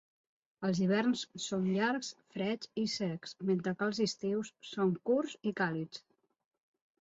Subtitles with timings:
[0.67, 6.03] Els hiverns són llargs, freds i secs, mentre que els estius són curts i càlids.